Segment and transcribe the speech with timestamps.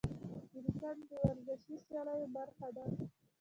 [0.79, 2.85] کرکټ د ورزشي سیالیو برخه ده.